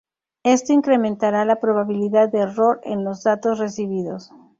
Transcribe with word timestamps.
Esto 0.41 0.73
incrementará 0.73 1.45
la 1.45 1.59
probabilidad 1.59 2.27
de 2.29 2.39
error 2.39 2.81
en 2.85 3.03
los 3.03 3.21
datos 3.21 3.59
recibidos. 3.59 4.31